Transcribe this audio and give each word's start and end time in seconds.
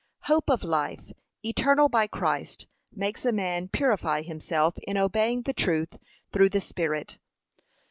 Hope 0.23 0.49
of 0.49 0.63
life, 0.63 1.11
eternal 1.45 1.87
by 1.87 2.07
Christ, 2.07 2.65
makes 2.91 3.23
a 3.23 3.31
man 3.31 3.67
purify 3.67 4.23
himself 4.23 4.79
in 4.87 4.97
obeying 4.97 5.43
the 5.43 5.53
truth 5.53 5.99
through 6.31 6.49
the 6.49 6.59
Spirit. 6.59 7.19